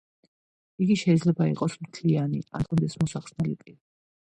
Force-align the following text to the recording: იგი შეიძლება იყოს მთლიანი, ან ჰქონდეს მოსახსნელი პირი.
იგი 0.85 0.97
შეიძლება 1.01 1.47
იყოს 1.51 1.77
მთლიანი, 1.83 2.41
ან 2.61 2.67
ჰქონდეს 2.67 2.99
მოსახსნელი 3.05 3.57
პირი. 3.63 3.79